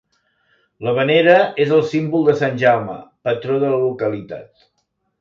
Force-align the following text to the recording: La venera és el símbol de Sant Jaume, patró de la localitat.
La 0.87 0.93
venera 0.99 1.35
és 1.67 1.75
el 1.77 1.85
símbol 1.93 2.27
de 2.31 2.37
Sant 2.41 2.59
Jaume, 2.65 2.99
patró 3.29 3.63
de 3.67 3.73
la 3.75 3.87
localitat. 3.87 4.69